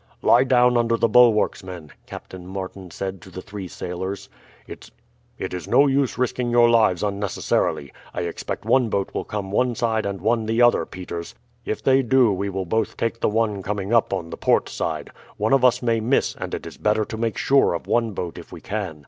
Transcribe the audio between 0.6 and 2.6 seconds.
under the bulwarks, men," Captain